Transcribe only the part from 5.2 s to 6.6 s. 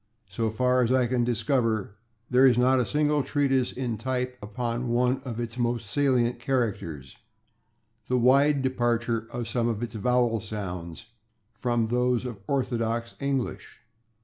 of its most salient